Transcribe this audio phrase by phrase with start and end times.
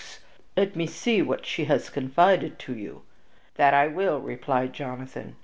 [0.57, 3.03] Let me see what it is she has confided to you."
[3.53, 5.35] "That I will," replied Jonathan.